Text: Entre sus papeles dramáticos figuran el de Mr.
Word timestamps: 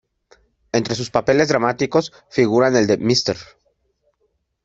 Entre 0.79 0.95
sus 0.99 1.11
papeles 1.11 1.47
dramáticos 1.49 2.11
figuran 2.27 2.75
el 2.75 2.87
de 2.87 2.97
Mr. 2.97 3.37